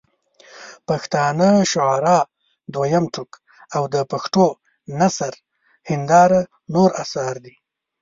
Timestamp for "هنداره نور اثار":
5.89-7.35